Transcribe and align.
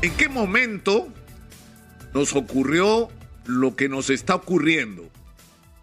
¿En 0.00 0.16
qué 0.16 0.28
momento 0.28 1.12
nos 2.14 2.36
ocurrió 2.36 3.08
lo 3.46 3.74
que 3.74 3.88
nos 3.88 4.10
está 4.10 4.36
ocurriendo? 4.36 5.10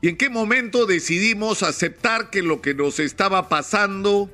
¿Y 0.01 0.07
en 0.07 0.15
qué 0.15 0.29
momento 0.29 0.85
decidimos 0.85 1.63
aceptar 1.63 2.29
que 2.29 2.41
lo 2.41 2.61
que 2.61 2.73
nos 2.73 2.99
estaba 2.99 3.49
pasando 3.49 4.31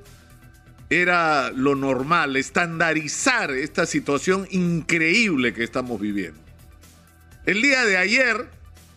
era 0.91 1.49
lo 1.49 1.73
normal, 1.73 2.35
estandarizar 2.35 3.49
esta 3.49 3.87
situación 3.87 4.47
increíble 4.51 5.51
que 5.51 5.63
estamos 5.63 5.99
viviendo? 5.99 6.39
El 7.47 7.63
día 7.63 7.83
de 7.83 7.97
ayer, 7.97 8.51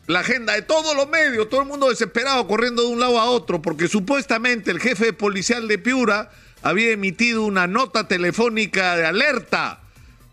la 0.07 0.21
agenda 0.21 0.53
de 0.53 0.61
todos 0.61 0.95
los 0.95 1.09
medios, 1.09 1.49
todo 1.49 1.63
el 1.63 1.69
mundo 1.69 1.89
desesperado 1.89 2.47
corriendo 2.47 2.83
de 2.83 2.89
un 2.89 3.01
lado 3.01 3.19
a 3.19 3.25
otro, 3.25 3.63
porque 3.63 3.89
supuestamente 3.89 4.71
el 4.71 4.81
jefe 4.81 5.15
policial 5.15 5.67
de 5.67 5.79
Piura 5.79 6.31
había 6.61 6.91
emitido 6.91 7.43
una 7.43 7.67
nota 7.67 8.07
telefónica 8.07 8.97
de 8.97 9.07
alerta 9.07 9.81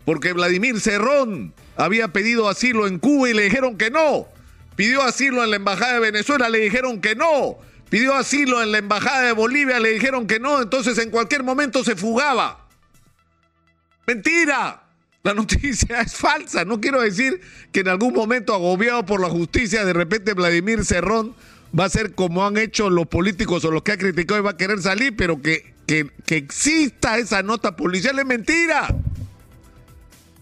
porque 0.04 0.32
Vladimir 0.32 0.80
Cerrón 0.80 1.52
había 1.76 2.08
pedido 2.08 2.48
asilo 2.48 2.86
en 2.86 2.98
Cuba 2.98 3.30
y 3.30 3.34
le 3.34 3.44
dijeron 3.44 3.76
que 3.76 3.90
no. 3.90 4.26
Pidió 4.76 5.02
asilo 5.02 5.44
en 5.44 5.50
la 5.50 5.56
Embajada 5.56 5.94
de 5.94 6.00
Venezuela, 6.00 6.48
le 6.48 6.58
dijeron 6.58 7.00
que 7.00 7.14
no. 7.14 7.58
Pidió 7.88 8.14
asilo 8.14 8.62
en 8.62 8.72
la 8.72 8.78
Embajada 8.78 9.22
de 9.22 9.32
Bolivia, 9.32 9.78
le 9.78 9.90
dijeron 9.90 10.26
que 10.26 10.40
no. 10.40 10.60
Entonces 10.60 10.98
en 10.98 11.10
cualquier 11.10 11.42
momento 11.42 11.84
se 11.84 11.94
fugaba. 11.94 12.66
Mentira. 14.06 14.78
La 15.22 15.34
noticia 15.34 16.00
es 16.00 16.16
falsa. 16.16 16.64
No 16.64 16.80
quiero 16.80 17.00
decir 17.00 17.40
que 17.70 17.80
en 17.80 17.88
algún 17.88 18.12
momento 18.12 18.54
agobiado 18.54 19.06
por 19.06 19.20
la 19.20 19.28
justicia, 19.28 19.84
de 19.84 19.92
repente 19.92 20.34
Vladimir 20.34 20.84
Cerrón 20.84 21.36
va 21.78 21.84
a 21.84 21.90
ser 21.90 22.14
como 22.14 22.44
han 22.44 22.56
hecho 22.56 22.90
los 22.90 23.06
políticos 23.06 23.64
o 23.64 23.70
los 23.70 23.82
que 23.82 23.92
ha 23.92 23.98
criticado 23.98 24.40
y 24.40 24.42
va 24.42 24.50
a 24.50 24.56
querer 24.56 24.82
salir, 24.82 25.14
pero 25.16 25.40
que, 25.40 25.74
que, 25.86 26.10
que 26.26 26.36
exista 26.36 27.18
esa 27.18 27.42
nota 27.44 27.76
policial 27.76 28.18
es 28.18 28.26
mentira 28.26 28.88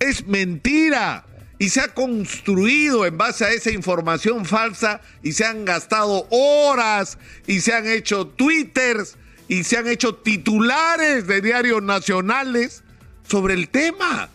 es 0.01 0.27
mentira. 0.27 1.25
Y 1.59 1.69
se 1.69 1.83
ha 1.83 1.89
construido 1.89 3.05
en 3.05 3.19
base 3.19 3.45
a 3.45 3.51
esa 3.51 3.71
información 3.71 4.47
falsa 4.47 5.03
y 5.23 5.33
se 5.33 5.45
han 5.45 5.67
gastado 5.67 6.27
horas 6.31 7.19
y 7.47 7.61
se 7.61 7.75
han 7.75 7.87
hecho 7.87 8.27
twitters 8.27 9.19
y 9.47 9.63
se 9.65 9.77
han 9.77 9.87
hecho 9.87 10.15
titulares 10.15 11.27
de 11.27 11.43
diarios 11.43 11.83
nacionales 11.83 12.83
sobre 13.29 13.53
el 13.53 13.69
tema. 13.69 14.31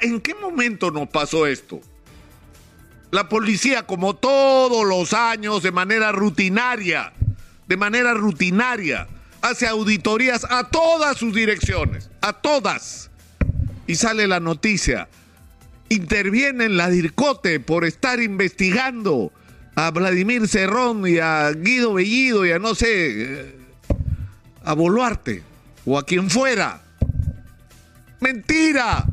¿En 0.00 0.20
qué 0.20 0.34
momento 0.34 0.92
nos 0.92 1.08
pasó 1.08 1.44
esto? 1.44 1.80
La 3.10 3.28
policía, 3.28 3.84
como 3.84 4.14
todos 4.14 4.86
los 4.86 5.12
años, 5.12 5.62
de 5.64 5.72
manera 5.72 6.12
rutinaria, 6.12 7.12
de 7.66 7.76
manera 7.76 8.14
rutinaria, 8.14 9.08
hace 9.42 9.66
auditorías 9.66 10.46
a 10.48 10.68
todas 10.68 11.16
sus 11.16 11.34
direcciones, 11.34 12.10
a 12.20 12.32
todas 12.32 13.10
y 13.86 13.94
sale 13.94 14.26
la 14.26 14.40
noticia. 14.40 15.08
Interviene 15.88 16.64
en 16.64 16.76
la 16.76 16.88
DIRCOTE 16.88 17.60
por 17.60 17.84
estar 17.84 18.20
investigando 18.20 19.32
a 19.76 19.90
Vladimir 19.90 20.48
Cerrón 20.48 21.06
y 21.06 21.18
a 21.18 21.52
Guido 21.52 21.94
Bellido 21.94 22.44
y 22.44 22.52
a 22.52 22.58
no 22.58 22.74
sé, 22.74 22.88
eh, 22.90 23.56
a 24.64 24.74
Boluarte 24.74 25.42
o 25.84 25.98
a 25.98 26.04
quien 26.04 26.28
fuera. 26.30 26.82
Mentira. 28.20 29.04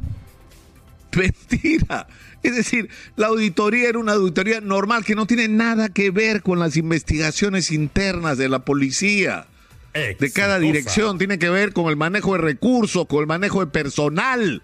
Mentira. 1.16 2.08
Es 2.42 2.56
decir, 2.56 2.90
la 3.16 3.28
auditoría 3.28 3.90
era 3.90 4.00
una 4.00 4.14
auditoría 4.14 4.60
normal 4.60 5.06
que 5.06 5.16
no 5.16 5.28
tiene 5.28 5.48
nada 5.48 5.90
que 5.90 6.10
ver 6.12 6.42
con 6.42 6.60
las 6.60 6.76
investigaciones 6.76 7.72
internas 7.72 8.38
de 8.38 8.50
la 8.50 8.66
policía 8.66 9.48
de 9.94 10.32
cada 10.34 10.58
dirección, 10.58 11.18
tiene 11.18 11.38
que 11.38 11.50
ver 11.50 11.72
con 11.72 11.88
el 11.88 11.96
manejo 11.96 12.34
de 12.34 12.40
recursos, 12.40 13.06
con 13.06 13.20
el 13.20 13.28
manejo 13.28 13.60
de 13.60 13.68
personal. 13.68 14.64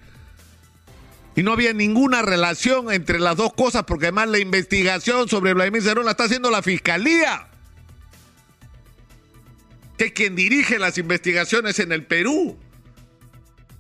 Y 1.36 1.44
no 1.44 1.54
había 1.54 1.72
ninguna 1.72 2.24
relación 2.24 2.92
entre 2.92 3.20
las 3.20 3.38
dos 3.38 3.54
cosas, 3.54 3.84
porque 3.84 4.08
además 4.08 4.30
la 4.30 4.40
investigación 4.40 5.30
sobre 5.30 5.54
Vladimir 5.54 5.84
Cerrón 5.84 6.06
la 6.06 6.12
está 6.12 6.24
haciendo 6.24 6.50
la 6.50 6.64
fiscalía, 6.64 7.48
que 9.98 10.06
es 10.06 10.12
quien 10.14 10.36
dirige 10.36 10.80
las 10.80 10.98
investigaciones 10.98 11.78
en 11.80 11.92
el 11.92 12.06
Perú. 12.06 12.58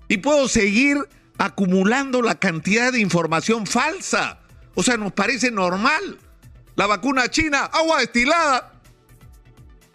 Y 0.07 0.17
puedo 0.17 0.47
seguir 0.47 0.97
acumulando 1.37 2.21
la 2.21 2.35
cantidad 2.35 2.91
de 2.91 2.99
información 2.99 3.65
falsa. 3.65 4.39
O 4.75 4.83
sea, 4.83 4.97
nos 4.97 5.13
parece 5.13 5.51
normal. 5.51 6.19
La 6.75 6.85
vacuna 6.87 7.29
china, 7.29 7.65
agua 7.65 7.99
destilada 7.99 8.78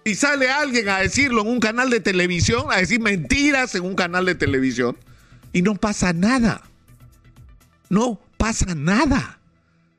y 0.04 0.15
sale 0.15 0.50
alguien 0.50 0.88
a 0.91 0.98
decirlo 0.98 1.41
en 1.41 1.48
un 1.48 1.60
canal 1.60 1.88
de 1.88 2.00
televisión, 2.00 2.66
a 2.70 2.76
decir 2.76 3.00
mentiras 3.00 3.75
en 3.75 3.84
un 3.84 3.94
canal 3.94 4.26
de 4.26 4.34
televisión, 4.34 4.97
y 5.53 5.62
no 5.62 5.75
pasa 5.76 6.12
nada. 6.12 6.62
No 7.88 8.20
pasa 8.37 8.75
nada. 8.75 9.38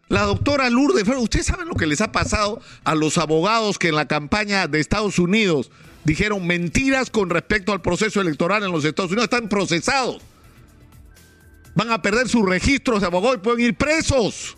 La 0.07 0.21
doctora 0.21 0.69
Lourdes, 0.69 1.07
¿ustedes 1.07 1.47
saben 1.47 1.67
lo 1.67 1.75
que 1.75 1.87
les 1.87 2.01
ha 2.01 2.11
pasado 2.11 2.61
a 2.83 2.93
los 2.93 3.17
abogados 3.17 3.79
que 3.79 3.87
en 3.87 3.95
la 3.95 4.07
campaña 4.07 4.67
de 4.67 4.79
Estados 4.79 5.17
Unidos 5.17 5.71
dijeron 6.03 6.45
mentiras 6.45 7.09
con 7.09 7.31
respecto 7.31 7.71
al 7.71 7.81
proceso 7.81 8.21
electoral 8.21 8.63
en 8.63 8.71
los 8.71 8.85
Estados 8.85 9.11
Unidos? 9.11 9.25
Están 9.25 9.49
procesados. 9.49 10.21
Van 11.73 11.89
a 11.91 12.03
perder 12.03 12.29
sus 12.29 12.47
registros 12.47 13.01
de 13.01 13.07
abogados 13.07 13.37
y 13.37 13.39
pueden 13.41 13.61
ir 13.61 13.75
presos 13.75 14.55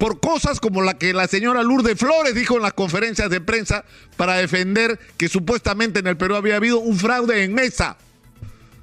por 0.00 0.18
cosas 0.18 0.60
como 0.60 0.80
la 0.80 0.94
que 0.94 1.12
la 1.12 1.28
señora 1.28 1.62
Lourdes 1.62 1.98
Flores 1.98 2.34
dijo 2.34 2.56
en 2.56 2.62
las 2.62 2.72
conferencias 2.72 3.28
de 3.28 3.42
prensa 3.42 3.84
para 4.16 4.36
defender 4.36 4.98
que 5.18 5.28
supuestamente 5.28 6.00
en 6.00 6.06
el 6.06 6.16
Perú 6.16 6.36
había 6.36 6.56
habido 6.56 6.78
un 6.78 6.98
fraude 6.98 7.44
en 7.44 7.52
mesa, 7.52 7.98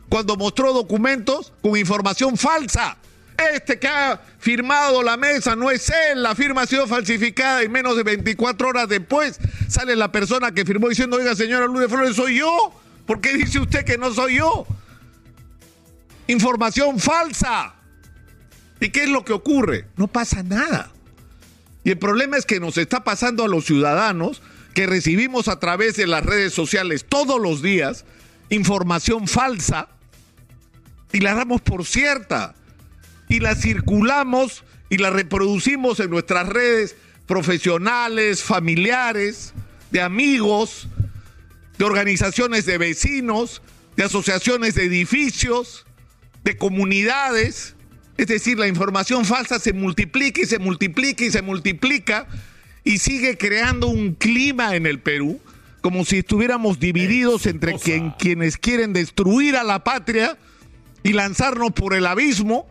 cuando 0.09 0.37
mostró 0.37 0.73
documentos 0.73 1.53
con 1.63 1.75
información 1.75 2.37
falsa. 2.37 2.97
Este 3.55 3.79
que 3.79 3.87
ha 3.87 4.21
firmado 4.37 5.01
la 5.01 5.17
mesa 5.17 5.55
no 5.55 5.71
es 5.71 5.91
él, 6.11 6.21
la 6.21 6.35
firma 6.35 6.61
ha 6.61 6.67
sido 6.67 6.85
falsificada 6.85 7.63
y 7.63 7.69
menos 7.69 7.97
de 7.97 8.03
24 8.03 8.67
horas 8.67 8.87
después 8.87 9.39
sale 9.67 9.95
la 9.95 10.11
persona 10.11 10.51
que 10.51 10.65
firmó 10.65 10.87
diciendo, 10.87 11.17
oiga 11.17 11.35
señora 11.35 11.65
Lourdes 11.65 11.89
Flores, 11.89 12.15
¿soy 12.15 12.37
yo? 12.37 12.79
¿Por 13.07 13.21
qué 13.21 13.33
dice 13.33 13.57
usted 13.57 13.83
que 13.83 13.97
no 13.97 14.13
soy 14.13 14.35
yo? 14.35 14.67
Información 16.27 16.99
falsa. 16.99 17.73
¿Y 18.79 18.89
qué 18.89 19.05
es 19.05 19.09
lo 19.09 19.25
que 19.25 19.33
ocurre? 19.33 19.87
No 19.95 20.07
pasa 20.07 20.43
nada. 20.43 20.91
Y 21.87 21.91
el 21.91 21.97
problema 21.97 22.35
es 22.35 22.45
que 22.45 22.59
nos 22.59 22.77
está 22.77 23.05
pasando 23.05 23.45
a 23.45 23.47
los 23.47 23.63
ciudadanos 23.63 24.41
que 24.73 24.87
recibimos 24.87 25.47
a 25.47 25.57
través 25.57 25.95
de 25.95 26.05
las 26.05 26.21
redes 26.21 26.53
sociales 26.53 27.05
todos 27.07 27.39
los 27.39 27.61
días 27.61 28.03
información 28.49 29.25
falsa 29.25 29.87
y 31.13 31.21
la 31.21 31.33
damos 31.33 31.61
por 31.61 31.85
cierta. 31.85 32.55
Y 33.29 33.39
la 33.39 33.55
circulamos 33.55 34.65
y 34.89 34.97
la 34.97 35.11
reproducimos 35.11 36.01
en 36.01 36.09
nuestras 36.09 36.49
redes 36.49 36.97
profesionales, 37.25 38.43
familiares, 38.43 39.53
de 39.89 40.01
amigos, 40.01 40.89
de 41.77 41.85
organizaciones 41.85 42.65
de 42.65 42.77
vecinos, 42.77 43.61
de 43.95 44.03
asociaciones 44.03 44.75
de 44.75 44.83
edificios, 44.83 45.85
de 46.43 46.57
comunidades 46.57 47.76
es 48.17 48.27
decir, 48.27 48.57
la 48.57 48.67
información 48.67 49.25
falsa 49.25 49.59
se 49.59 49.73
multiplica 49.73 50.41
y 50.41 50.45
se 50.45 50.59
multiplica 50.59 51.23
y 51.23 51.31
se 51.31 51.41
multiplica 51.41 52.27
y 52.83 52.97
sigue 52.97 53.37
creando 53.37 53.87
un 53.87 54.15
clima 54.15 54.75
en 54.75 54.85
el 54.85 54.99
Perú 54.99 55.39
como 55.81 56.03
si 56.03 56.17
estuviéramos 56.17 56.79
divididos 56.79 57.45
entre 57.45 57.75
quienes 58.17 58.57
quieren 58.57 58.91
destruir 58.93 59.55
a 59.55 59.63
la 59.63 59.83
patria 59.83 60.37
y 61.03 61.13
lanzarnos 61.13 61.71
por 61.71 61.93
el 61.93 62.07
abismo 62.07 62.67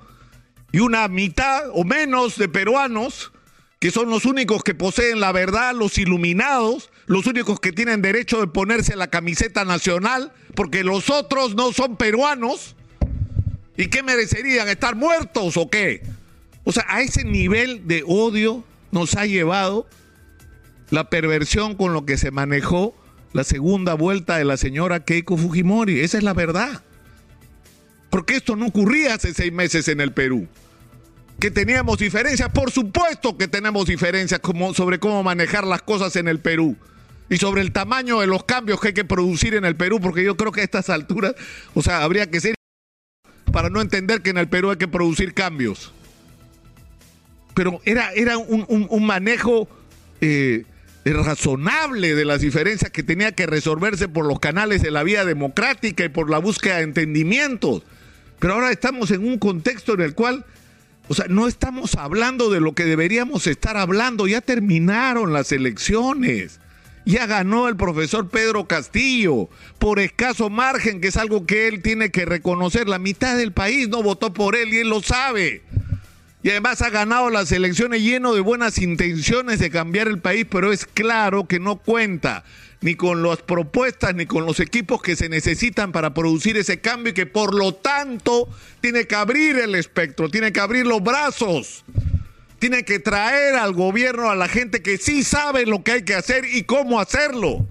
y 0.72 0.80
una 0.80 1.06
mitad 1.08 1.62
o 1.72 1.84
menos 1.84 2.36
de 2.36 2.48
peruanos 2.48 3.32
que 3.78 3.90
son 3.90 4.10
los 4.10 4.24
únicos 4.24 4.64
que 4.64 4.74
poseen 4.74 5.20
la 5.20 5.32
verdad, 5.32 5.74
los 5.74 5.98
iluminados, 5.98 6.90
los 7.06 7.26
únicos 7.26 7.60
que 7.60 7.72
tienen 7.72 8.02
derecho 8.02 8.40
de 8.40 8.46
ponerse 8.46 8.96
la 8.96 9.08
camiseta 9.08 9.64
nacional, 9.64 10.32
porque 10.54 10.82
los 10.82 11.10
otros 11.10 11.54
no 11.54 11.72
son 11.72 11.96
peruanos 11.96 12.74
¿Y 13.76 13.88
qué 13.88 14.02
merecerían? 14.02 14.68
¿Estar 14.68 14.96
muertos 14.96 15.56
o 15.56 15.68
qué? 15.68 16.02
O 16.64 16.72
sea, 16.72 16.84
a 16.88 17.02
ese 17.02 17.24
nivel 17.24 17.86
de 17.86 18.02
odio 18.06 18.64
nos 18.90 19.14
ha 19.16 19.26
llevado 19.26 19.86
la 20.90 21.10
perversión 21.10 21.74
con 21.74 21.92
lo 21.92 22.06
que 22.06 22.16
se 22.16 22.30
manejó 22.30 22.94
la 23.32 23.44
segunda 23.44 23.94
vuelta 23.94 24.38
de 24.38 24.44
la 24.44 24.56
señora 24.56 25.04
Keiko 25.04 25.36
Fujimori. 25.36 26.00
Esa 26.00 26.18
es 26.18 26.24
la 26.24 26.32
verdad. 26.32 26.82
Porque 28.10 28.36
esto 28.36 28.56
no 28.56 28.66
ocurría 28.66 29.14
hace 29.14 29.34
seis 29.34 29.52
meses 29.52 29.88
en 29.88 30.00
el 30.00 30.12
Perú. 30.12 30.48
Que 31.38 31.50
teníamos 31.50 31.98
diferencias, 31.98 32.48
por 32.48 32.70
supuesto 32.70 33.36
que 33.36 33.46
tenemos 33.46 33.86
diferencias 33.86 34.40
como, 34.40 34.72
sobre 34.72 34.98
cómo 34.98 35.22
manejar 35.22 35.66
las 35.66 35.82
cosas 35.82 36.16
en 36.16 36.28
el 36.28 36.40
Perú 36.40 36.76
y 37.28 37.36
sobre 37.36 37.60
el 37.60 37.72
tamaño 37.72 38.20
de 38.20 38.26
los 38.26 38.44
cambios 38.44 38.80
que 38.80 38.88
hay 38.88 38.94
que 38.94 39.04
producir 39.04 39.54
en 39.54 39.66
el 39.66 39.76
Perú, 39.76 40.00
porque 40.00 40.24
yo 40.24 40.36
creo 40.36 40.50
que 40.50 40.62
a 40.62 40.64
estas 40.64 40.88
alturas, 40.88 41.34
o 41.74 41.82
sea, 41.82 42.02
habría 42.02 42.30
que 42.30 42.40
ser 42.40 42.55
para 43.56 43.70
no 43.70 43.80
entender 43.80 44.20
que 44.20 44.28
en 44.28 44.36
el 44.36 44.48
Perú 44.48 44.68
hay 44.70 44.76
que 44.76 44.86
producir 44.86 45.32
cambios. 45.32 45.90
Pero 47.54 47.80
era, 47.86 48.12
era 48.12 48.36
un, 48.36 49.06
manejo 49.06 49.66
eh, 50.20 50.64
razonable 51.06 52.14
de 52.14 52.26
las 52.26 52.42
diferencias 52.42 52.90
que 52.90 53.02
tenía 53.02 53.32
que 53.32 53.46
resolverse 53.46 54.08
por 54.08 54.26
los 54.26 54.40
canales 54.40 54.82
de 54.82 54.90
la 54.90 55.02
vía 55.04 55.24
democrática 55.24 56.04
y 56.04 56.10
por 56.10 56.28
la 56.28 56.36
búsqueda 56.36 56.76
de 56.76 56.82
entendimientos. 56.82 57.82
Pero 58.40 58.52
ahora 58.52 58.70
estamos 58.70 59.10
en 59.10 59.26
un 59.26 59.38
contexto 59.38 59.94
en 59.94 60.02
el 60.02 60.14
cual, 60.14 60.44
o 61.08 61.14
sea, 61.14 61.24
no 61.30 61.48
estamos 61.48 61.94
hablando 61.94 62.50
de 62.50 62.60
lo 62.60 62.74
que 62.74 62.84
deberíamos 62.84 63.46
estar 63.46 63.78
hablando. 63.78 64.26
Ya 64.26 64.42
terminaron 64.42 65.32
las 65.32 65.50
elecciones. 65.50 66.60
Ya 67.06 67.26
ganó 67.26 67.68
el 67.68 67.76
profesor 67.76 68.28
Pedro 68.28 68.66
Castillo 68.66 69.48
por 69.78 70.00
escaso 70.00 70.50
margen, 70.50 71.00
que 71.00 71.06
es 71.06 71.16
algo 71.16 71.46
que 71.46 71.68
él 71.68 71.80
tiene 71.80 72.10
que 72.10 72.24
reconocer. 72.24 72.88
La 72.88 72.98
mitad 72.98 73.36
del 73.36 73.52
país 73.52 73.88
no 73.88 74.02
votó 74.02 74.34
por 74.34 74.56
él 74.56 74.74
y 74.74 74.78
él 74.78 74.88
lo 74.88 75.00
sabe. 75.00 75.62
Y 76.42 76.50
además 76.50 76.82
ha 76.82 76.90
ganado 76.90 77.30
las 77.30 77.52
elecciones 77.52 78.02
lleno 78.02 78.34
de 78.34 78.40
buenas 78.40 78.78
intenciones 78.78 79.60
de 79.60 79.70
cambiar 79.70 80.08
el 80.08 80.18
país, 80.18 80.46
pero 80.50 80.72
es 80.72 80.84
claro 80.84 81.46
que 81.46 81.60
no 81.60 81.76
cuenta 81.76 82.42
ni 82.80 82.96
con 82.96 83.22
las 83.22 83.38
propuestas 83.38 84.12
ni 84.16 84.26
con 84.26 84.44
los 84.44 84.58
equipos 84.58 85.00
que 85.00 85.14
se 85.14 85.28
necesitan 85.28 85.92
para 85.92 86.12
producir 86.12 86.56
ese 86.56 86.80
cambio 86.80 87.12
y 87.12 87.14
que 87.14 87.26
por 87.26 87.54
lo 87.54 87.72
tanto 87.72 88.48
tiene 88.80 89.06
que 89.06 89.14
abrir 89.14 89.58
el 89.58 89.76
espectro, 89.76 90.28
tiene 90.28 90.52
que 90.52 90.58
abrir 90.58 90.86
los 90.86 91.02
brazos, 91.02 91.84
tiene 92.58 92.84
que 92.84 92.98
traer 92.98 93.56
al 93.56 93.72
gobierno 93.72 94.30
a 94.30 94.34
la 94.34 94.48
gente 94.48 94.82
que 94.82 94.98
sí 94.98 95.22
sabe 95.22 95.66
lo 95.66 95.82
que 95.82 95.92
hay 95.92 96.02
que 96.02 96.14
hacer 96.14 96.44
y 96.44 96.62
cómo 96.62 97.00
hacerlo, 97.00 97.66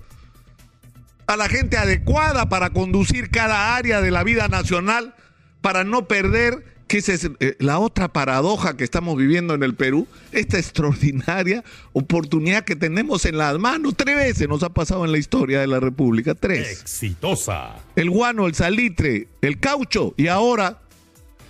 a 1.27 1.35
la 1.37 1.49
gente 1.49 1.77
adecuada 1.77 2.49
para 2.49 2.69
conducir 2.69 3.29
cada 3.29 3.75
área 3.75 4.01
de 4.01 4.11
la 4.11 4.23
vida 4.23 4.47
nacional 4.47 5.15
para 5.61 5.83
no 5.83 6.07
perder 6.07 6.75
que 6.87 6.99
esa 6.99 7.13
es 7.13 7.29
eh, 7.39 7.55
la 7.59 7.79
otra 7.79 8.09
paradoja 8.13 8.77
que 8.77 8.83
estamos 8.83 9.17
viviendo 9.17 9.55
en 9.55 9.63
el 9.63 9.73
Perú, 9.73 10.07
esta 10.31 10.59
extraordinaria 10.59 11.63
oportunidad 11.93 12.63
que 12.63 12.75
tenemos 12.75 13.25
en 13.25 13.37
las 13.37 13.57
manos. 13.57 13.95
Tres 13.97 14.15
veces 14.15 14.47
nos 14.47 14.61
ha 14.61 14.69
pasado 14.69 15.03
en 15.03 15.11
la 15.11 15.17
historia 15.17 15.59
de 15.59 15.67
la 15.67 15.79
República, 15.79 16.35
tres. 16.35 16.81
Exitosa. 16.81 17.75
El 17.95 18.11
guano, 18.11 18.45
el 18.45 18.53
salitre, 18.53 19.27
el 19.41 19.59
caucho 19.59 20.13
y 20.17 20.27
ahora 20.27 20.79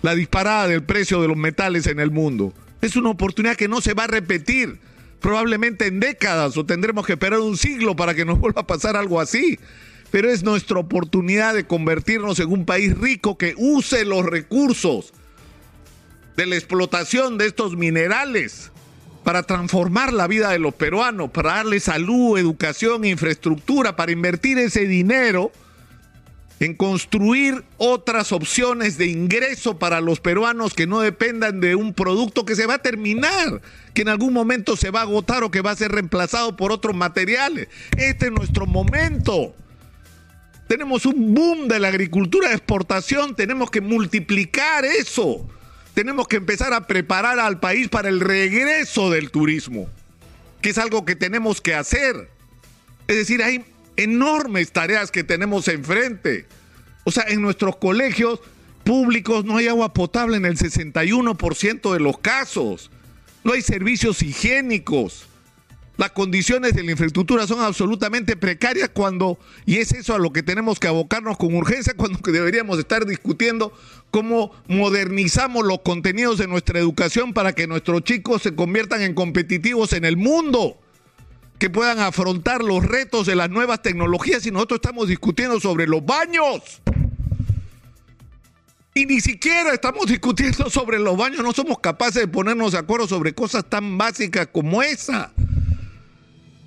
la 0.01 0.15
disparada 0.15 0.67
del 0.67 0.83
precio 0.83 1.21
de 1.21 1.27
los 1.27 1.37
metales 1.37 1.87
en 1.87 1.99
el 1.99 2.11
mundo. 2.11 2.53
Es 2.81 2.95
una 2.95 3.10
oportunidad 3.10 3.56
que 3.56 3.68
no 3.68 3.81
se 3.81 3.94
va 3.94 4.04
a 4.04 4.07
repetir 4.07 4.80
probablemente 5.19 5.88
en 5.88 6.00
décadas 6.00 6.56
o 6.57 6.66
tendremos 6.66 7.06
que 7.06 7.13
esperar 7.13 7.39
un 7.39 7.57
siglo 7.57 7.95
para 7.95 8.13
que 8.13 8.25
nos 8.25 8.39
vuelva 8.42 8.62
a 8.62 8.68
pasar 8.68 8.95
algo 8.95 9.19
así. 9.19 9.60
Pero 10.12 10.30
es 10.30 10.44
nuestra 10.44 10.80
oportunidad 10.80 11.54
de 11.54 11.66
convertirnos 11.66 12.39
en 12.39 12.51
un 12.51 12.66
país 12.66 12.98
rico 12.98 13.38
que 13.38 13.54
use 13.57 14.06
los 14.06 14.25
recursos 14.25 15.13
de 16.38 16.45
la 16.45 16.56
explotación 16.56 17.38
de 17.38 17.48
estos 17.48 17.75
minerales 17.75 18.72
para 19.24 19.44
transformar 19.44 20.13
la 20.13 20.28
vida 20.28 20.51
de 20.51 20.60
los 20.60 20.75
peruanos, 20.75 21.31
para 21.31 21.56
darle 21.56 21.80
salud, 21.80 22.38
educación, 22.38 23.04
infraestructura, 23.06 23.95
para 23.95 24.12
invertir 24.12 24.60
ese 24.60 24.86
dinero 24.86 25.51
en 26.60 26.74
construir 26.74 27.63
otras 27.78 28.31
opciones 28.31 28.98
de 28.98 29.07
ingreso 29.07 29.78
para 29.78 30.02
los 30.02 30.19
peruanos 30.19 30.74
que 30.74 30.88
no 30.88 31.02
dependan 31.02 31.60
de 31.60 31.75
un 31.75 31.94
producto 31.94 32.46
que 32.46 32.56
se 32.56 32.66
va 32.66 32.75
a 32.75 32.81
terminar, 32.81 33.62
que 33.94 34.04
en 34.04 34.10
algún 34.10 34.34
momento 34.34 34.78
se 34.78 34.92
va 34.92 35.00
a 35.00 35.04
agotar 35.04 35.44
o 35.44 35.52
que 35.52 35.62
va 35.62 35.72
a 35.72 35.75
ser 35.75 35.92
reemplazado 35.92 36.56
por 36.56 36.72
otros 36.72 36.96
materiales. 36.96 37.68
Este 37.98 38.28
es 38.28 38.31
nuestro 38.31 38.66
momento. 38.66 39.54
Tenemos 40.68 41.06
un 41.06 41.34
boom 41.34 41.68
de 41.68 41.80
la 41.80 41.90
agricultura 41.90 42.50
de 42.50 42.56
exportación, 42.56 43.36
tenemos 43.36 43.69
que 43.69 43.81
multiplicar 43.81 44.86
eso 44.86 45.46
tenemos 45.96 46.28
que 46.28 46.36
empezar 46.36 46.74
a 46.74 46.88
preparar 46.88 47.40
al 47.40 47.62
país 47.62 47.88
para 47.88 48.10
el 48.10 48.19
regreso 48.19 49.10
del 49.10 49.31
turismo, 49.31 49.90
que 50.62 50.69
es 50.69 50.78
algo 50.78 51.06
que 51.06 51.16
tenemos 51.16 51.62
que 51.62 51.74
hacer. 51.74 52.30
Es 53.07 53.16
decir, 53.16 53.42
hay 53.42 53.63
enormes 53.97 54.71
tareas 54.71 55.12
que 55.12 55.24
tenemos 55.24 55.68
enfrente. 55.68 56.45
O 57.03 57.12
sea, 57.12 57.25
en 57.27 57.42
nuestros 57.42 57.77
colegios 57.77 58.39
públicos 58.83 59.45
no 59.45 59.57
hay 59.57 59.68
agua 59.68 59.94
potable 59.94 60.38
en 60.38 60.45
el 60.45 60.57
61% 60.57 61.94
de 61.94 62.00
los 62.00 62.18
casos. 62.19 62.92
No 63.44 63.53
hay 63.53 63.62
servicios 63.62 64.21
higiénicos. 64.21 65.27
Las 65.97 66.12
condiciones 66.12 66.74
de 66.74 66.83
la 66.83 66.92
infraestructura 66.92 67.47
son 67.47 67.62
absolutamente 67.62 68.36
precarias 68.36 68.89
cuando, 68.94 69.39
y 69.65 69.77
es 69.77 69.94
eso 69.94 70.13
a 70.13 70.19
lo 70.19 70.33
que 70.33 70.44
tenemos 70.44 70.77
que 70.77 70.88
abocarnos 70.88 71.38
con 71.38 71.56
urgencia, 71.56 71.94
cuando 71.97 72.19
deberíamos 72.31 72.80
estar 72.80 73.06
discutiendo 73.06 73.71
cómo 74.12 74.51
modernizamos 74.68 75.65
los 75.65 75.80
contenidos 75.81 76.38
de 76.38 76.47
nuestra 76.47 76.80
educación 76.80 77.33
para 77.33 77.53
que 77.53 77.68
nuestros 77.68 78.03
chicos 78.03 78.42
se 78.42 78.56
conviertan 78.56 79.01
en 79.01 79.13
competitivos 79.13 79.94
en 79.94 80.06
el 80.06 80.18
mundo, 80.18 80.77
que 81.65 81.69
puedan 81.71 81.97
afrontar 81.97 82.63
los 82.63 82.85
retos 82.85 83.25
de 83.25 83.35
las 83.35 83.50
nuevas 83.50 83.81
tecnologías 83.81 84.45
y 84.45 84.51
nosotros 84.51 84.77
estamos 84.83 85.07
discutiendo 85.07 85.59
sobre 85.59 85.88
los 85.88 86.06
baños. 86.06 86.62
Y 88.94 89.07
ni 89.07 89.19
siquiera 89.19 89.73
estamos 89.73 90.06
discutiendo 90.06 90.69
sobre 90.69 91.00
los 91.00 91.17
baños, 91.17 91.41
no 91.41 91.53
somos 91.53 91.79
capaces 91.79 92.21
de 92.21 92.27
ponernos 92.27 92.73
de 92.73 92.77
acuerdo 92.77 93.07
sobre 93.07 93.33
cosas 93.33 93.67
tan 93.67 93.97
básicas 93.97 94.45
como 94.51 94.83
esa. 94.83 95.33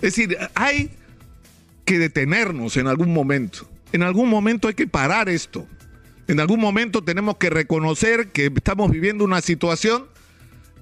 Es 0.02 0.16
decir, 0.16 0.36
hay 0.56 0.90
que 1.84 2.00
detenernos 2.00 2.76
en 2.76 2.88
algún 2.88 3.12
momento. 3.12 3.70
En 3.92 4.02
algún 4.02 4.28
momento 4.28 4.66
hay 4.66 4.74
que 4.74 4.88
parar 4.88 5.28
esto. 5.28 5.64
En 6.26 6.40
algún 6.40 6.58
momento 6.58 7.04
tenemos 7.04 7.36
que 7.36 7.50
reconocer 7.50 8.32
que 8.32 8.46
estamos 8.46 8.90
viviendo 8.90 9.22
una 9.22 9.42
situación 9.42 10.08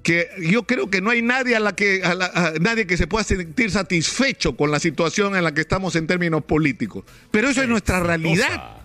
que 0.06 0.28
yo 0.38 0.62
creo 0.62 0.88
que 0.88 1.00
no 1.00 1.10
hay 1.10 1.20
nadie 1.20 1.56
a 1.56 1.58
la 1.58 1.74
que 1.74 2.00
nadie 2.60 2.86
que 2.86 2.96
se 2.96 3.08
pueda 3.08 3.24
sentir 3.24 3.72
satisfecho 3.72 4.56
con 4.56 4.70
la 4.70 4.78
situación 4.78 5.34
en 5.34 5.42
la 5.42 5.52
que 5.52 5.62
estamos 5.62 5.96
en 5.96 6.06
términos 6.06 6.44
políticos. 6.44 7.02
Pero 7.32 7.48
eso 7.48 7.60
es 7.60 7.68
nuestra 7.68 7.98
realidad. 7.98 8.76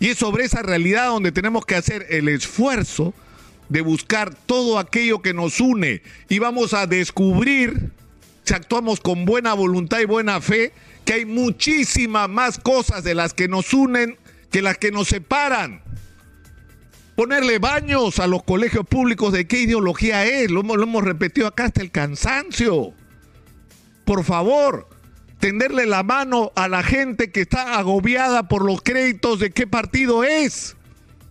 Y 0.00 0.08
es 0.08 0.16
sobre 0.16 0.46
esa 0.46 0.62
realidad 0.62 1.08
donde 1.08 1.30
tenemos 1.30 1.66
que 1.66 1.74
hacer 1.74 2.06
el 2.08 2.30
esfuerzo 2.30 3.12
de 3.68 3.82
buscar 3.82 4.34
todo 4.34 4.78
aquello 4.78 5.20
que 5.20 5.34
nos 5.34 5.60
une 5.60 6.00
y 6.30 6.38
vamos 6.38 6.72
a 6.72 6.86
descubrir 6.86 7.90
si 8.44 8.54
actuamos 8.54 9.00
con 9.00 9.26
buena 9.26 9.52
voluntad 9.52 10.00
y 10.00 10.06
buena 10.06 10.40
fe, 10.40 10.72
que 11.04 11.12
hay 11.12 11.26
muchísimas 11.26 12.30
más 12.30 12.56
cosas 12.56 13.04
de 13.04 13.14
las 13.14 13.34
que 13.34 13.46
nos 13.46 13.74
unen 13.74 14.16
que 14.50 14.62
las 14.62 14.78
que 14.78 14.90
nos 14.90 15.08
separan. 15.08 15.82
Ponerle 17.16 17.58
baños 17.58 18.18
a 18.18 18.26
los 18.26 18.42
colegios 18.42 18.86
públicos 18.86 19.32
de 19.32 19.46
qué 19.46 19.60
ideología 19.60 20.26
es, 20.26 20.50
lo, 20.50 20.60
hemos 20.60 21.02
repetido 21.02 21.46
acá 21.46 21.64
hasta 21.64 21.80
el 21.80 21.90
cansancio. 21.90 22.92
Por 24.04 24.22
favor, 24.22 24.86
tenderle 25.40 25.86
la 25.86 26.02
mano 26.02 26.52
a 26.54 26.68
la 26.68 26.82
gente 26.82 27.32
que 27.32 27.40
está 27.40 27.78
agobiada 27.78 28.48
por 28.48 28.64
los 28.64 28.82
créditos 28.82 29.40
de 29.40 29.50
qué 29.50 29.66
partido 29.66 30.24
es. 30.24 30.76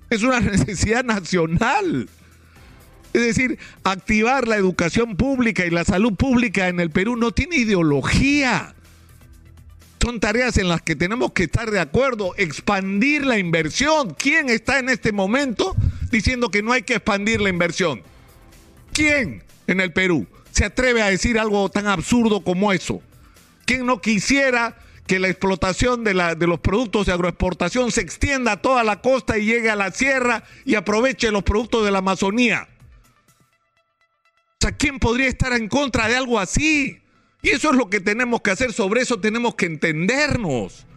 Es 0.10 0.24
una 0.24 0.40
necesidad 0.42 1.04
nacional. 1.04 2.10
Es 3.14 3.22
decir, 3.22 3.60
activar 3.84 4.48
la 4.48 4.58
educación 4.58 5.16
pública 5.16 5.66
y 5.66 5.70
la 5.70 5.86
salud 5.86 6.16
pública 6.16 6.68
en 6.68 6.80
el 6.80 6.90
Perú 6.90 7.16
no 7.16 7.32
tiene 7.32 7.58
ideología. 7.58 8.75
Son 10.06 10.20
tareas 10.20 10.56
en 10.60 10.70
las 10.70 10.84
que 10.84 10.96
tenemos 10.96 11.32
que 11.32 11.46
estar 11.46 11.72
de 11.72 11.80
acuerdo, 11.80 12.36
expandir 12.38 13.26
la 13.26 13.40
inversión. 13.40 14.14
¿Quién 14.14 14.52
está 14.52 14.78
en 14.78 14.90
este 14.90 15.12
momento 15.12 15.76
diciendo 16.12 16.52
que 16.52 16.62
no 16.62 16.74
hay 16.74 16.84
que 16.84 16.94
expandir 16.94 17.42
la 17.42 17.50
inversión? 17.50 18.04
¿Quién 18.94 19.44
en 19.66 19.82
el 19.82 19.92
Perú 19.94 20.28
se 20.52 20.66
atreve 20.66 21.02
a 21.02 21.10
decir 21.10 21.40
algo 21.40 21.70
tan 21.70 21.88
absurdo 21.88 22.44
como 22.44 22.72
eso? 22.72 23.02
¿Quién 23.66 23.88
no 23.88 24.00
quisiera 24.00 24.78
que 25.08 25.18
la 25.18 25.28
explotación 25.28 26.04
de, 26.04 26.14
de, 26.38 26.46
los 26.46 26.60
productos 26.60 27.08
de 27.08 27.14
agroexportación 27.14 27.92
se 27.92 28.02
extienda 28.02 28.52
a 28.52 28.62
toda 28.62 28.84
la 28.84 29.02
costa 29.02 29.40
y 29.40 29.46
llegue 29.46 29.72
a 29.72 29.76
la 29.76 29.90
sierra 29.90 30.44
y 30.66 30.76
aproveche 30.76 31.32
los 31.32 31.42
productos 31.42 31.84
de 31.84 31.90
la 31.90 31.98
Amazonía? 31.98 32.68
¿quién 34.78 35.00
podría 35.00 35.28
estar 35.28 35.54
en 35.54 35.68
contra 35.68 36.08
de 36.08 36.16
algo 36.16 36.40
así? 36.40 37.02
Y 37.46 37.50
eso 37.50 37.70
es 37.70 37.78
lo 37.78 37.92
que 37.92 38.00
tenemos 38.00 38.42
que 38.42 38.50
hacer, 38.50 38.74
sobre 38.74 39.02
eso 39.02 39.20
tenemos 39.20 39.54
que 39.54 39.68
entendernos. 39.68 40.88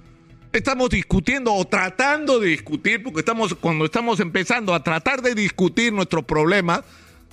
Estamos 0.50 0.88
discutiendo 0.88 1.52
o 1.52 1.66
tratando 1.66 2.40
de 2.40 2.48
discutir, 2.48 3.02
porque 3.02 3.18
estamos, 3.18 3.52
cuando 3.52 3.84
estamos 3.84 4.18
empezando 4.18 4.72
a 4.72 4.82
tratar 4.82 5.20
de 5.20 5.34
discutir 5.34 5.92
nuestros 5.92 6.24
problemas, 6.24 6.84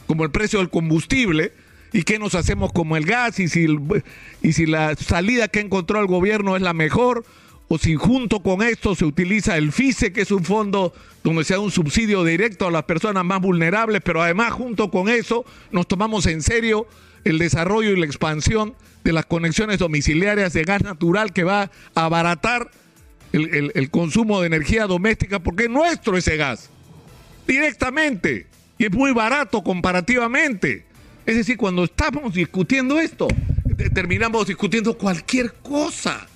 como 0.05 0.25
el 0.25 0.31
precio 0.31 0.59
del 0.59 0.69
combustible, 0.69 1.53
y 1.93 2.03
qué 2.03 2.19
nos 2.19 2.35
hacemos 2.35 2.73
como 2.73 2.97
el 2.97 3.05
gas, 3.05 3.39
y 3.39 3.47
si, 3.47 3.67
y 4.41 4.51
si 4.51 4.65
la 4.65 4.97
salida 4.97 5.47
que 5.47 5.61
encontró 5.61 6.01
el 6.01 6.07
gobierno 6.07 6.57
es 6.57 6.61
la 6.61 6.73
mejor, 6.73 7.23
o 7.69 7.77
si 7.77 7.95
junto 7.95 8.43
con 8.43 8.61
esto 8.61 8.95
se 8.95 9.05
utiliza 9.05 9.55
el 9.55 9.71
FICE, 9.71 10.11
que 10.11 10.23
es 10.23 10.31
un 10.31 10.43
fondo 10.43 10.93
donde 11.23 11.45
se 11.45 11.53
da 11.53 11.61
un 11.61 11.71
subsidio 11.71 12.25
directo 12.25 12.67
a 12.67 12.71
las 12.71 12.83
personas 12.83 13.23
más 13.23 13.39
vulnerables, 13.39 14.01
pero 14.03 14.21
además 14.21 14.51
junto 14.51 14.91
con 14.91 15.07
eso 15.07 15.45
nos 15.71 15.87
tomamos 15.87 16.25
en 16.25 16.41
serio 16.41 16.85
el 17.25 17.37
desarrollo 17.37 17.91
y 17.91 17.99
la 17.99 18.05
expansión 18.05 18.75
de 19.03 19.11
las 19.11 19.25
conexiones 19.25 19.79
domiciliarias 19.79 20.53
de 20.53 20.63
gas 20.63 20.83
natural 20.83 21.33
que 21.33 21.43
va 21.43 21.69
a 21.93 22.05
abaratar 22.05 22.71
el, 23.33 23.71
el 23.75 23.89
consumo 23.91 24.39
de 24.39 24.47
energía 24.47 24.87
doméstica 24.87 25.39
porque 25.39 25.65
es 25.65 25.69
nuestro 25.69 26.15
ese 26.15 26.37
gas, 26.37 26.69
directamente, 27.45 28.47
y 28.77 28.85
es 28.85 28.91
muy 28.93 29.11
barato 29.11 29.63
comparativamente. 29.63 30.85
Es 31.25 31.35
decir, 31.35 31.57
cuando 31.57 31.83
estamos 31.83 32.33
discutiendo 32.33 32.99
esto, 32.99 33.27
terminamos 33.93 34.47
discutiendo 34.47 34.97
cualquier 34.97 35.53
cosa. 35.53 36.27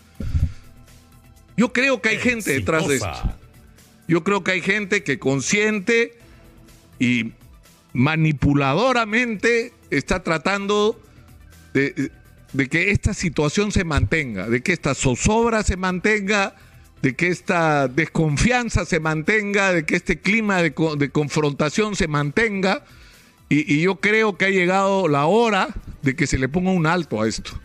Yo 1.56 1.72
creo 1.72 2.02
que 2.02 2.10
hay 2.10 2.18
gente 2.18 2.54
detrás 2.54 2.88
de 2.88 2.96
esto. 2.96 3.34
Yo 4.08 4.24
creo 4.24 4.44
que 4.44 4.52
hay 4.52 4.62
gente 4.62 5.04
que 5.04 5.20
consciente 5.20 6.18
y 6.98 7.34
manipuladoramente 7.94 9.74
está 9.90 10.24
tratando 10.24 11.00
de, 11.74 12.12
que 12.70 12.92
esta 12.92 13.14
situación 13.14 13.72
se 13.72 13.84
mantenga, 13.84 14.50
de 14.50 14.62
que 14.62 14.74
esta 14.74 14.96
zozobra 14.96 15.64
se 15.64 15.78
mantenga, 15.78 16.56
de 17.02 17.16
que 17.16 17.28
esta 17.28 17.88
desconfianza 17.88 18.86
se 18.86 19.00
mantenga, 19.00 19.74
de 19.74 19.86
que 19.86 19.96
este 19.96 20.20
clima 20.20 20.62
de, 20.62 20.74
confrontación 20.74 21.96
se 21.96 22.08
mantenga. 22.08 22.84
Y, 23.50 23.82
yo 23.82 23.96
creo 23.96 24.38
que 24.38 24.46
ha 24.46 24.50
llegado 24.50 25.08
la 25.08 25.26
hora 25.26 25.70
de 26.02 26.16
que 26.16 26.28
se 26.28 26.38
le 26.38 26.50
ponga 26.50 26.72
un 26.72 26.86
alto 26.86 27.22
a 27.22 27.28
esto. 27.28 27.60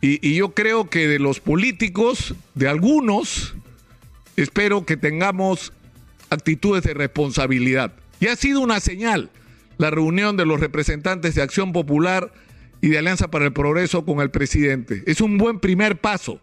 Y, 0.00 0.34
yo 0.34 0.54
creo 0.54 0.90
que 0.90 1.08
de 1.08 1.18
los 1.18 1.40
políticos, 1.40 2.34
de 2.54 2.68
algunos, 2.68 3.54
espero 4.36 4.84
que 4.84 4.96
tengamos 4.96 5.72
actitudes 6.30 6.84
de 6.84 6.94
responsabilidad. 6.94 7.92
Y 8.20 8.26
ha 8.26 8.36
sido 8.36 8.60
una 8.60 8.80
señal 8.80 9.30
la 9.84 9.90
reunión 9.90 10.38
de 10.38 10.46
los 10.46 10.60
representantes 10.60 11.34
de 11.34 11.42
Acción 11.42 11.74
Popular 11.74 12.32
y 12.80 12.88
de 12.88 12.96
Alianza 12.96 13.30
para 13.30 13.44
el 13.44 13.52
Progreso 13.52 14.06
con 14.06 14.20
el 14.20 14.30
presidente. 14.30 15.02
Es 15.06 15.20
un 15.20 15.36
buen 15.36 15.60
primer 15.60 16.00
paso, 16.00 16.40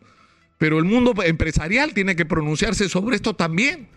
pero 0.60 0.77
el 0.77 0.86
mundo 0.86 1.15
empresarial 1.24 1.95
tiene 1.95 2.15
que 2.15 2.24
pronunciarse 2.24 2.88
sobre 2.88 3.15
esto 3.15 3.36
también. 3.36 3.88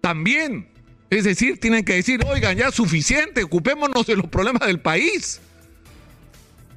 También. 0.00 0.66
Es 1.10 1.22
decir, 1.22 1.60
tienen 1.60 1.84
que 1.84 1.94
decir, 1.94 2.24
oigan, 2.26 2.56
ya 2.56 2.72
suficiente, 2.72 3.44
ocupémonos 3.44 4.04
de 4.04 4.16
los 4.16 4.26
problemas 4.26 4.66
del 4.66 4.80
país. 4.80 5.40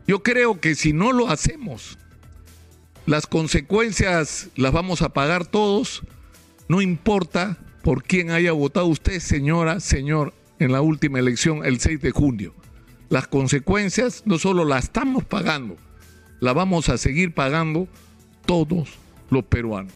Yo 0.06 0.22
creo 0.22 0.60
que 0.60 0.76
si 0.76 0.94
no 0.94 1.12
lo 1.12 1.28
hacemos, 1.30 1.98
las 3.08 3.26
consecuencias 3.26 4.50
las 4.56 4.72
vamos 4.72 5.02
a 5.02 5.10
pagar 5.10 5.48
todos, 5.48 6.04
no 6.68 6.84
importa 6.84 7.58
por 7.82 8.04
quién 8.04 8.30
haya 8.30 8.52
votado 8.52 8.86
usted, 8.86 9.20
señora, 9.20 9.80
señor, 9.80 10.36
en 10.60 10.72
la 10.72 10.82
última 10.82 11.20
elección 11.20 11.66
el 11.66 11.80
6 11.80 12.02
de 12.02 12.12
junio. 12.12 12.54
Las 13.10 13.28
consecuencias 13.28 14.24
no 14.26 14.40
solo 14.40 14.66
las 14.66 14.86
estamos 14.86 15.24
pagando, 15.26 15.76
la 16.40 16.54
vamos 16.54 16.90
a 16.90 16.98
seguir 16.98 17.34
pagando 17.34 17.88
todos 18.46 18.90
los 19.30 19.44
peruanos. 19.44 19.92